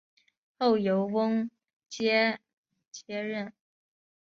[0.57, 1.51] 后由翁
[1.87, 2.39] 楷
[3.03, 3.53] 接任。